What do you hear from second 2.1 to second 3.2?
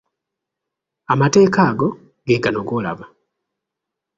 ge gano g'olaba.